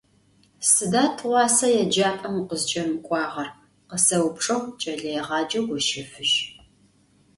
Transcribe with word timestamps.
«Сыда 0.71 1.03
тыгъуасэ 1.15 1.67
еджапӀэм 1.83 2.35
укъызкӀэмыкӀуагъэр?», 2.41 3.49
-къысэупчӀыгъ 3.57 4.67
кӀэлэегъаджэу 4.79 5.65
Гощэфыжь. 5.69 6.35